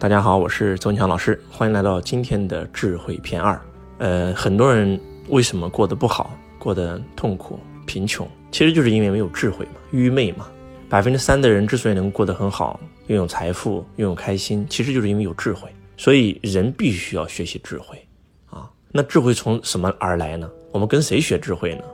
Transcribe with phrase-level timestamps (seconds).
[0.00, 3.60] 大家好，我是周强老师，欢迎来到今天的智慧篇二。
[3.98, 4.98] 呃，很多人
[5.28, 10.48] 为什么过得不好，过得痛苦、贫穷，其实就是因为没有智慧嘛，愚昧嘛。
[10.88, 15.68] 百分之三的人之所以能过得很好，拥有财富，拥有开心，其实就是因为有智慧。
[15.98, 18.02] 所以人必须要学习智慧
[18.48, 18.70] 啊。
[18.90, 20.50] 那智慧从什么而来呢？
[20.72, 21.84] 我们跟谁学智慧呢？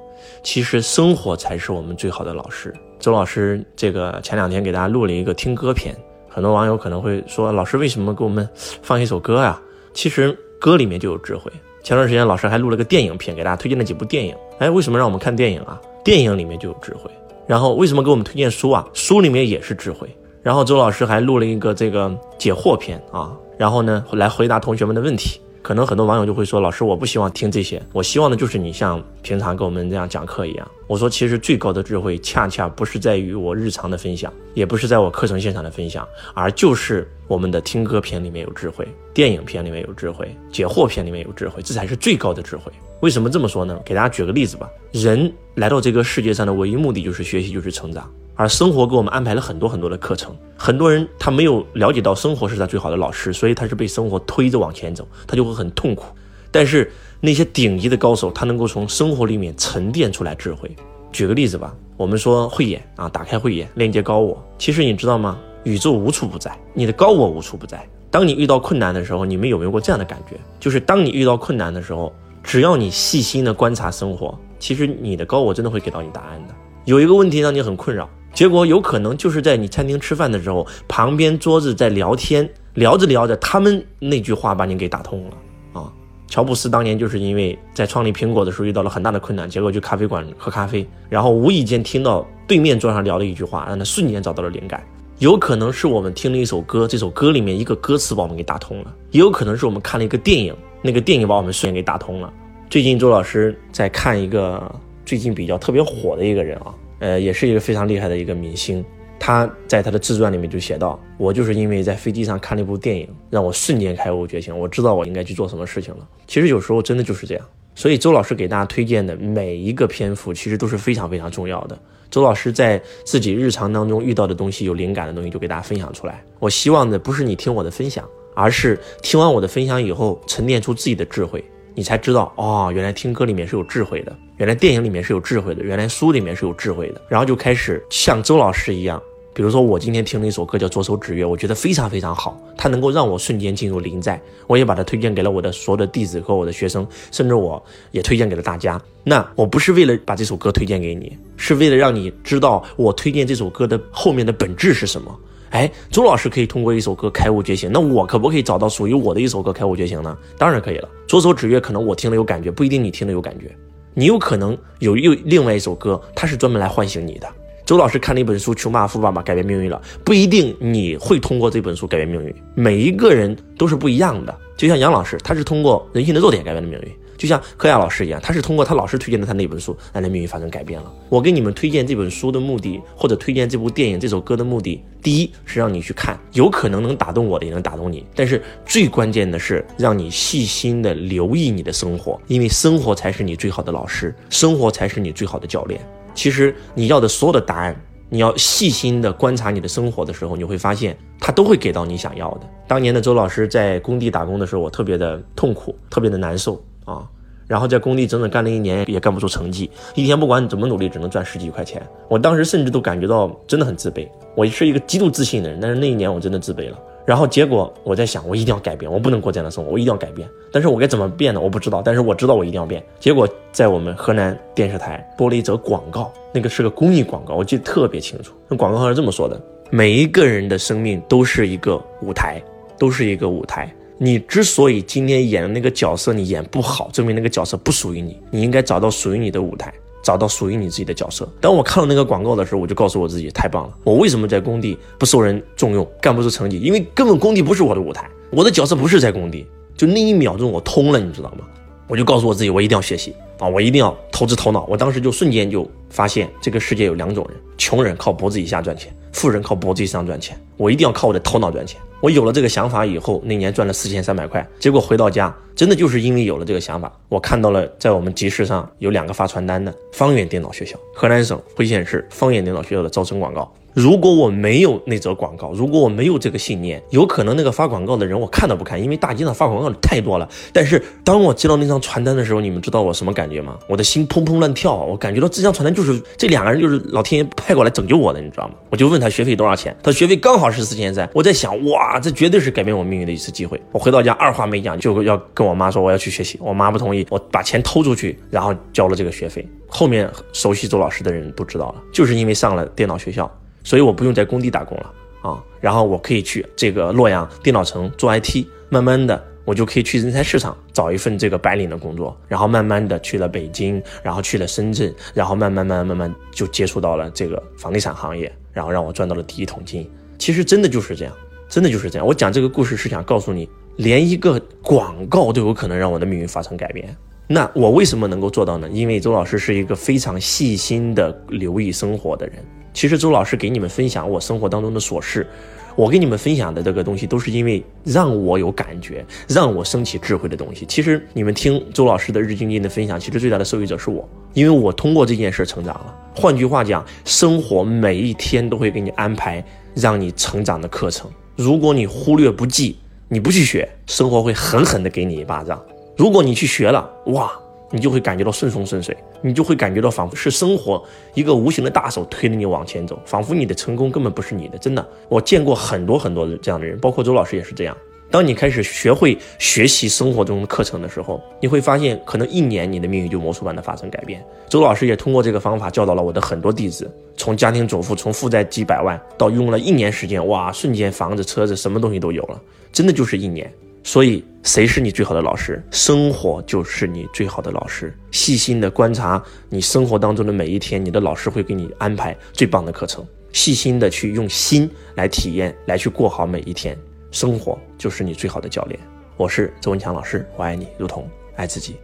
[0.45, 2.73] 其实生活才是我们最好的老师。
[3.01, 5.93] 周老师这个前两天给大家录了一个听歌篇。
[6.37, 8.47] 很多网友可能会说：“老师为什么给我们
[8.83, 9.59] 放一首歌呀？”
[9.95, 11.51] 其实歌里面就有智慧。
[11.83, 14.37] 前段时间老师还录了个电影片，给大家推荐了几部电影。
[14.59, 15.81] 哎，为什么让我们看电影啊？
[16.05, 17.11] 电影里面就有智慧。
[17.47, 18.87] 然后为什么给我们推荐书啊？
[18.93, 20.07] 书里面也是智慧。
[20.43, 25.41] 然后周老师还录了一个这个解惑片啊，然后呢来回答同学们的问题。
[25.67, 42.71] 可能很多网友就会说：“老师，我不希望听这些，我希望的就是你像平常跟我们这样讲课一样。”我说：“其实最高的智慧，恰恰不是在于我日常的分享，也不是在我课程现场的分享，而就是我们的听歌篇里面有智慧，电影片里面有智慧，解惑篇里面有智慧，这才是最高的智慧。
[43.01, 43.77] 为什么这么说呢？
[43.85, 44.71] 给大家举个例子吧。
[44.93, 56.05] 人来到这个世界上的唯一目的就是学习，就是成长。”而生活给我们安排了很多很多的课程，很多人他没有了解到生活是他最好的老师，所以他是被生活推着往前走，他就会很痛苦。
[56.51, 60.71] 但是那些顶级的高手，他能够从生活里面沉淀出来智慧。
[61.11, 64.41] 举个例子吧，我们说慧眼啊，打开慧眼，链接高我。
[64.59, 65.39] 其实你知道吗？
[65.65, 67.89] 宇宙无处不在，你的高我无处不在。
[68.11, 70.37] 当你遇到困难的时候，你们有没有过这样的感觉？
[70.61, 76.55] 就是当你遇到困难的时候，只要你细心的观察生活，其实你的高我真的会给到你答案的。
[76.85, 78.09] 有一个问题让你很困扰。
[78.37, 85.91] 结果有可能就是在你餐厅吃饭的时候，旁边桌子在聊天，聊着聊着，他们那句话把你给打通了啊！
[86.29, 94.85] 乔布斯当年就是因为在创立苹果的时候遇到了很大的困难，结果去咖啡馆喝咖啡，然后无意间听到对面桌上聊的一句话，让他瞬间找到了灵感。
[95.19, 102.31] 有可能是我们听了一首歌，这首歌里面一个歌词把我们给打通了；也有可能是我们看了一个电影，那个电影把我们瞬间给打通了。
[102.69, 104.63] 最近周老师在看一个
[105.07, 106.75] 最近比较特别火的一个人啊。
[106.99, 108.85] 呃，也是一个非常厉害的一个明星，
[109.19, 117.45] 他在他的自传里面就写到：“我就是因为在飞机上看了一部电影，让我瞬间开悟觉醒，我知道我应该去做什么事情了。”其实有时候真的就是这样。
[117.75, 121.79] 所以周老师给大家推荐的每一个篇幅，其实都是非常非常重要的。
[122.09, 126.25] 周老师在自己日常当中遇到的东西，有灵感的东西，就给大家分享出来。
[126.39, 131.45] 我希望的不是你听我的分享，而是听完我的分享以后，沉淀出自己的智慧。
[131.77, 137.03] 你才知道哦，原来听歌里面是有智慧的，原来电影里面是有智慧的，原来书里面是有智慧的。
[137.07, 138.99] 然后就开始像周老师一样，
[139.35, 144.19] 比如说我今天听了一首歌叫《左手指月》，我觉得非常非常好，它能够让我瞬间进入临在。
[144.47, 148.81] 我也把它推荐给了我的所有的弟子和我的学生，甚至我也推荐给了大家。
[149.05, 155.15] 那我不是为了把这首歌推荐给你，是为了让你知道我推荐这首歌的后面的本质是什么。
[155.51, 160.17] 哎，周老师可以通过一首歌开悟觉醒，那我可不可以找到属于我的一首歌开悟觉醒呢？
[160.37, 160.89] 当然可以了。
[161.07, 163.55] 左手指月，可能我听了有感觉，不一定你听了有感觉。
[163.95, 167.27] 你有可能有又另外一首歌，它是专门来唤醒你的。
[167.65, 172.35] 周老师看了一本书《穷爸爸富爸爸改变命运》了，不一定你会通过这本书改变命运。
[172.55, 176.89] 每一个人都是不一样的，就像杨老师，他是通过人性的弱点改变了命运。
[177.17, 180.93] 就像柯亚老师一样，他是通过他老师推荐的他那本书，让他命运发生改变了。
[181.09, 188.05] 我给你们推荐这本书的目的，或者推荐这部电影、这首歌的目的，第一是让你去看，有可能能打动我的，也能打动你。
[188.15, 195.81] 但是最关键的是让你细心的留意你的生活，因为生活才是你最好的老师，生活才是你最好的教练。
[196.15, 197.77] 其实你要的所有的答案，
[198.09, 202.41] 你要细心的观察你的生活的时候，你会发现他都会给到你想要的。
[202.67, 206.63] 当年的周老师在工地打工的时候，我特别的痛苦，特别的难受。
[206.87, 207.07] 啊，
[207.47, 211.87] 然后在工地整整干了一年，也干不出成绩，一天不管怎么努力，只能赚十几块钱。
[212.09, 214.09] 我当时甚至都感觉到真的很自卑。
[214.35, 216.79] 我是一个极度自信的人，但是那一年我真的自卑了。
[217.05, 220.29] 然后结果我在想，我一定要改变，我不能过这样的生活，我一定要改变。
[220.51, 221.41] 但是我该怎么变呢？
[221.41, 222.83] 我不知道，但是我知道我一定要变。
[222.99, 228.33] 结果在我们河南电视台播了一则广告，那个是个公益广告，我记得特别清楚。
[228.49, 229.41] 那广告上是这么说的：
[229.71, 232.43] 每一个人的生命都是一个舞台，
[232.77, 233.73] 都是一个舞台。
[233.99, 238.21] 你之所以今天演的那个角色你演不好，证明那个角色不属于你。
[238.31, 239.73] 你应该找到属于你的舞台，
[240.03, 241.27] 找到属于你自己的角色。
[241.41, 243.75] 当我看到那个广告的时候，我就告诉我自己，太棒了！
[243.85, 246.59] 我为什么在工地不受人重用，干不出成绩？
[246.61, 249.47] 因为根本工地不是我的舞台，我的角色不是在工地。
[249.77, 251.47] 就那一秒钟，我通了，你知道吗？
[251.89, 253.49] 我就告诉我自己，我一定要学习啊！
[253.49, 254.67] 我一定要投资头脑。
[254.69, 260.39] 我当时就瞬间就发现，这个世界有两种人：穷人靠脖子以下赚钱，富人靠脖子以上赚钱。
[260.59, 261.81] 我一定要靠我的头脑赚钱。
[262.01, 264.47] 我有了这个想法以后，那年赚了四千三百块。
[264.59, 273.51] 结果回到家，真的就是因为有了这个想法，我看到了在我们集市上有两个发传单的方圆电脑学校，河南省辉县市方圆电脑学校的招生广告。
[273.77, 280.27] 如果我没有那则广告，如果我没有这个信念，有可能那个发广告的人我看都不看，因为大街上发广告的太多了。
[280.51, 283.59] 但是当我接到那张传单的时候，你们知道我什么感觉吗？
[283.69, 288.55] 我的心砰砰乱跳，我感觉到这张传单就是这两个人就是老天爷派过来拯救我的，你知道吗？
[288.71, 291.07] 我就问他学费多少钱，他学费刚好是四千三。
[291.13, 293.61] 我在想，哇，这绝对是改变我命运的一次机会。
[293.73, 299.47] 我回到家二话没讲就要跟我妈说我要去学习，我妈不同意，我把钱偷出去，然后交了这个学费。
[299.69, 303.31] 后面熟悉周老师的人都知道了，就是因为上了电脑学校。
[303.67, 304.93] 所以我不用在工地打工了
[305.23, 319.91] 啊，然后我可以去这个洛阳电脑城做 IT，慢慢的我就可以去人才市场找一份这个白领的工作，然后慢慢的去了北京，然后去了深圳，然后慢慢慢慢慢就接触到了这个房地产行业，然后让我赚到了第一桶金。
[320.17, 321.13] 其实真的就是这样，
[321.49, 322.07] 真的就是这样。
[322.07, 323.49] 我讲这个故事是想告诉你，
[323.79, 326.97] 连一个广告都有可能让我的命运发生改变。
[327.29, 328.69] 那我为什么能够做到呢？
[328.71, 332.37] 因为周老师是一个非常细心的留意生活的人。
[332.73, 335.27] 其实周老师给你们分享我生活当中的琐事，
[335.75, 340.65] 我给你们分享的这个东西都是因为让我有感觉，让我升起智慧的东西。
[340.67, 345.95] 其实你们听周老师的日精进的分享，其实最大的受益者是我，因为我通过这件事成长了。
[346.15, 349.45] 换句话讲，生活每一天都会给你安排
[349.75, 351.11] 让你成长的课程。
[351.35, 352.77] 如果你忽略不计，
[353.09, 355.59] 你不去学，生活会狠狠的给你一巴掌；
[355.97, 357.33] 如果你去学了，哇！
[357.73, 360.81] 你就会感觉到顺风顺水，你就会感觉到仿佛是生活
[361.15, 364.57] 一个无形的大手推着你往前走，仿佛你的成功根本不是你的。
[364.59, 367.77] 真的，我见过很多很多的这样的人，包括周老师也是这样。
[368.09, 374.25] 当你开始学会学习生活中的课程的时候，你会发现，可能一年你的命运就魔术般的发生改变。
[374.49, 382.41] 周老师也通过这个方法教导了我的很多弟子，从家庭主妇，从负债几百万，到用了一年时间，哇，瞬间房子、车子，什么东西都有了，
[382.71, 383.53] 真的就是一年。
[383.83, 385.61] 所以，谁是你最好的老师？
[385.73, 387.93] 生活就是你最好的老师。
[388.13, 393.05] 细心的观察你生活当中的每一天，你的老师会给你安排最棒的课程。
[393.33, 396.79] 细心的去用心来体验，来去过好每一天。
[397.11, 398.79] 生活就是你最好的教练。
[399.17, 401.75] 我是周文强老师，我爱你，如同爱自己。